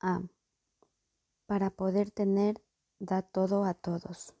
[0.00, 0.22] A.
[1.46, 2.62] Para poder tener,
[2.98, 4.34] da todo a todos.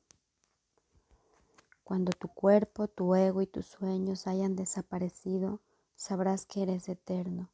[1.82, 5.60] Cuando tu cuerpo, tu ego y tus sueños hayan desaparecido,
[5.96, 7.50] sabrás que eres eterno.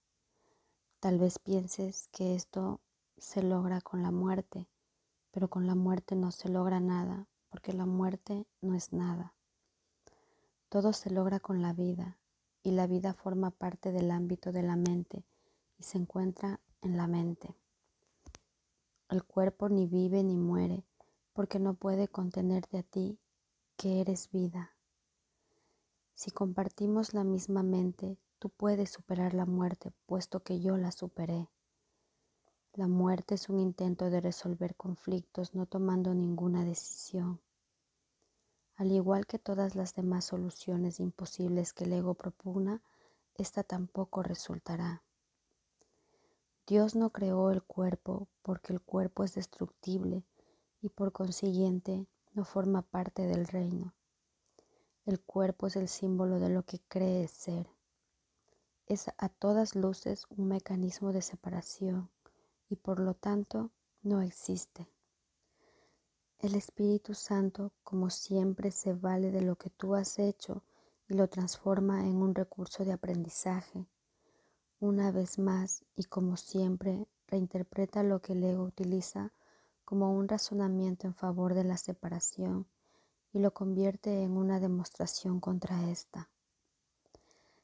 [1.01, 2.80] Tal vez pienses que esto
[3.17, 4.68] se logra con la muerte,
[5.30, 9.34] pero con la muerte no se logra nada, porque la muerte no es nada.
[10.68, 12.18] Todo se logra con la vida,
[12.64, 15.23] y la vida forma parte del ámbito de la mente
[15.79, 17.55] y se encuentra en la mente.
[19.15, 20.82] El cuerpo ni vive ni muere,
[21.35, 23.21] porque no puede contenerte a ti
[23.77, 24.75] que eres vida.
[26.14, 31.49] Si compartimos la misma mente, tú puedes superar la muerte, puesto que yo la superé.
[32.72, 37.41] La muerte es un intento de resolver conflictos no tomando ninguna decisión.
[38.75, 42.83] Al igual que todas las demás soluciones imposibles que el ego propugna,
[43.36, 45.03] esta tampoco resultará.
[46.67, 50.25] Dios no creó el cuerpo porque el cuerpo es destructible
[50.81, 53.94] y por consiguiente no forma parte del reino.
[55.05, 57.69] El cuerpo es el símbolo de lo que cree ser.
[58.86, 62.11] Es a todas luces un mecanismo de separación
[62.70, 63.70] y por lo tanto
[64.03, 64.88] no existe.
[66.38, 70.62] El Espíritu Santo, como siempre, se vale de lo que tú has hecho
[71.08, 73.86] y lo transforma en un recurso de aprendizaje.
[74.86, 79.32] Una vez más y como siempre, reinterpreta lo que el ego utiliza
[79.86, 82.66] como un razonamiento en favor de la separación
[83.32, 86.28] y lo convierte en una demostración contra esta.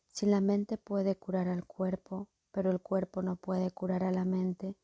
[0.07, 4.25] Si la mente puede curar al cuerpo, pero el cuerpo no puede curar a la
[4.25, 4.75] mente,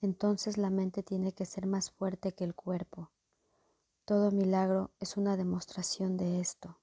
[0.00, 3.10] entonces la mente tiene que ser más fuerte que el cuerpo.
[4.04, 6.78] Todo milagro es una demostración de esto.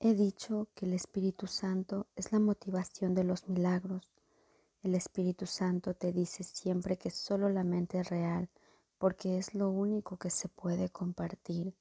[0.00, 4.08] He dicho que el Espíritu Santo es la motivación de los milagros.
[4.84, 8.48] El Espíritu Santo te dice siempre que solo la mente es real
[8.98, 11.74] porque es lo único que se puede compartir.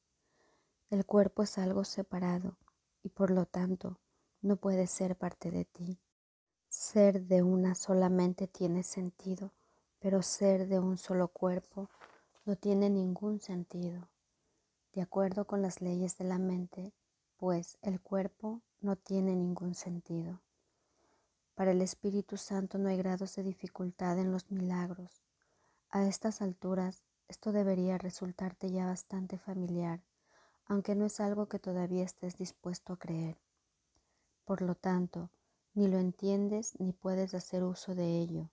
[0.89, 2.57] El cuerpo es algo separado
[3.03, 3.99] y por lo tanto
[4.41, 5.99] no puede ser parte de ti.
[6.69, 9.53] Ser de una solamente tiene sentido,
[9.99, 11.91] pero ser de un solo cuerpo
[12.45, 14.09] no tiene ningún sentido.
[14.93, 16.93] De acuerdo con las leyes de la mente,
[17.37, 20.41] pues el cuerpo no tiene ningún sentido.
[21.55, 25.23] Para el Espíritu Santo no hay grados de dificultad en los milagros.
[25.89, 30.01] A estas alturas esto debería resultarte ya bastante familiar,
[30.65, 33.37] aunque no es algo que todavía estés dispuesto a creer.
[34.45, 35.29] Por lo tanto,
[35.73, 38.49] ni lo entiendes ni puedes hacer uso de ello.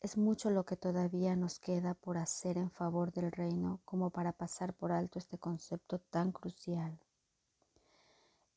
[0.00, 4.32] Es mucho lo que todavía nos queda por hacer en favor del reino como para
[4.32, 7.00] pasar por alto este concepto tan crucial.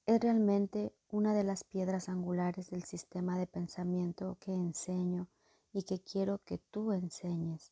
[0.08, 5.28] Es realmente una de las piedras angulares del sistema de pensamiento que enseño
[5.74, 7.72] y que quiero que tú enseñes.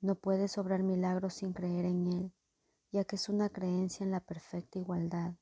[0.00, 2.32] No puedes obrar milagros sin creer en Él,
[2.92, 5.34] ya que es una creencia en la perfecta igualdad.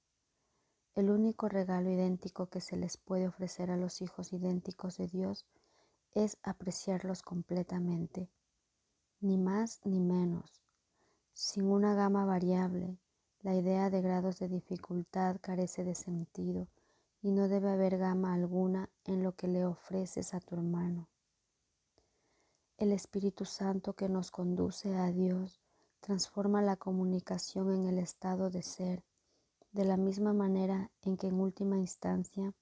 [0.94, 5.46] El único regalo idéntico que se les puede ofrecer a los hijos idénticos de Dios
[6.12, 8.28] es apreciarlos completamente,
[9.20, 10.62] ni más ni menos,
[11.34, 12.98] sin una gama variable.
[13.48, 16.68] La idea de grados de dificultad carece de sentido
[17.22, 21.08] y no debe haber gama alguna en lo que le ofreces a tu hermano.
[22.76, 25.62] El Espíritu Santo que nos conduce a Dios
[26.00, 29.02] transforma la comunicación en el estado de ser,
[29.72, 32.52] de la misma manera en que en última instancia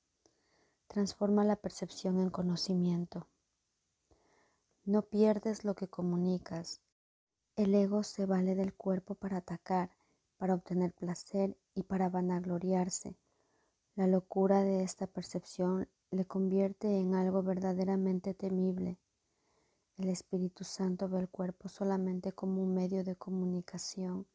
[0.87, 3.27] transforma la percepción en conocimiento.
[4.85, 6.81] No pierdes lo que comunicas.
[7.57, 9.91] El ego se vale del cuerpo para atacar,
[10.39, 13.17] para obtener placer y para vanagloriarse.
[13.95, 18.99] La locura de esta percepción le convierte en algo verdaderamente temible
[19.99, 24.27] el Espíritu Santo ve el cuerpo solamente como un medio de comunicación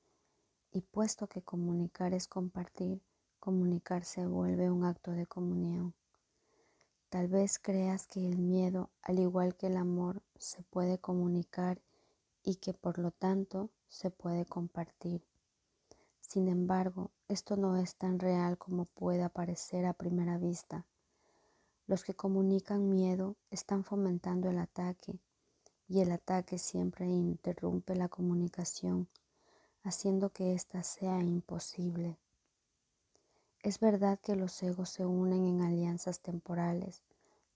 [0.71, 2.99] y puesto que comunicar es compartir,
[3.39, 5.93] comunicar se vuelve un acto de comunión.
[7.09, 11.79] Tal vez creas que el miedo, al igual que el amor, se puede comunicar
[12.41, 15.23] y que por lo tanto se puede compartir.
[16.31, 20.85] Sin embargo, esto no es tan real como puede parecer a primera vista.
[21.87, 25.19] Los que comunican miedo están fomentando el ataque
[25.89, 29.09] y el ataque siempre interrumpe la comunicación,
[29.83, 32.17] haciendo que ésta sea imposible.
[33.61, 37.01] Es verdad que los egos se unen en alianzas temporales,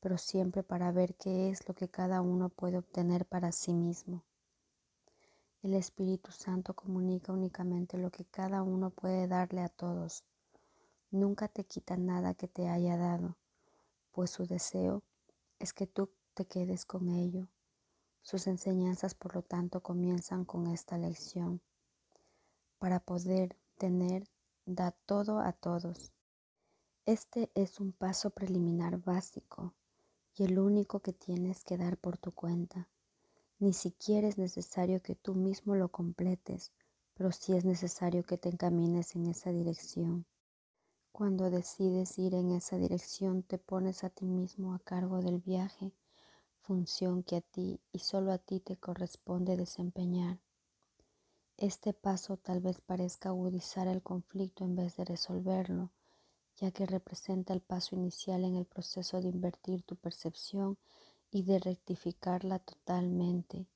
[0.01, 4.21] pero siempre para ver qué es lo que cada uno puede obtener para sí mismo.
[5.65, 10.23] El Espíritu Santo comunica únicamente lo que cada uno puede darle a todos.
[11.09, 13.35] Nunca te quita nada que te haya dado,
[14.11, 15.01] pues su deseo
[15.57, 17.47] es que tú te quedes con ello
[18.21, 21.59] Sus enseñanzas, por lo tanto, comienzan con esta lección.
[22.77, 24.29] Para poder tener,
[24.67, 26.11] da todo a todos.
[27.07, 29.73] Este es un paso preliminar básico
[30.35, 32.87] y el único que tienes que dar por tu cuenta.
[33.59, 36.71] Ni siquiera es necesario que tú mismo lo completes,
[37.13, 40.25] pero sí es necesario que te encamines en esa dirección.
[41.11, 45.93] Cuando decides ir en esa dirección, te pones a ti mismo a cargo del viaje
[46.65, 50.39] función que a ti y solo a ti te corresponde desempeñar.
[51.57, 55.91] Este paso tal vez parezca agudizar el conflicto en vez de resolverlo,
[56.57, 60.77] ya que representa el paso inicial en el proceso de invertir tu percepción
[61.35, 63.67] y de rectificarla totalmente.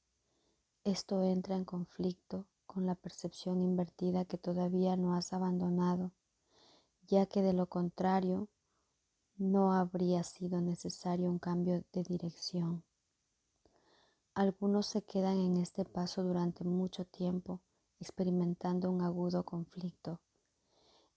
[0.86, 6.14] Esto entra en conflicto con la percepción invertida que todavía no has abandonado,
[7.06, 8.48] ya que de lo contrario
[9.36, 12.82] no habría sido necesario un cambio de dirección.
[14.36, 17.60] Algunos se quedan en este paso durante mucho tiempo,
[18.00, 20.22] experimentando un agudo conflicto.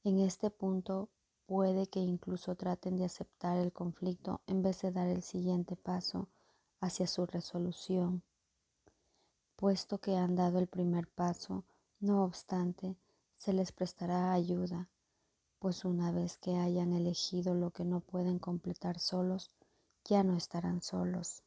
[0.03, 1.09] En este punto
[1.47, 6.29] puede que incluso traten de aceptar el conflicto en vez de dar el siguiente paso
[6.81, 8.23] hacia su resolución.
[9.57, 11.65] Puesto que han dado el primer paso,
[12.01, 12.97] no obstante,
[13.37, 14.89] se les prestará ayuda
[15.63, 19.53] pues una vez que hayan elegido lo que no pueden completar solos,
[20.05, 21.45] ya no estarán solos.